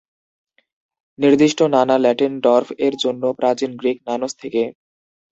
নির্দিষ্ট 1.19 1.59
"নানা" 1.73 1.95
ল্যাটিন 1.97 2.33
"ডর্ফ" 2.41 2.67
এর 2.85 2.93
জন্য, 3.03 3.23
প্রাচীন 3.39 3.71
গ্রীক 3.77 3.97
"নানোস" 4.07 4.33
থেকে। 4.41 4.61